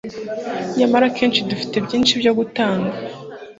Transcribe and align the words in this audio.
nyamara 0.77 1.05
akenshi 1.09 1.47
dufite 1.49 1.75
byinshi 1.85 2.13
byo 2.21 2.31
gutanga 2.37 2.95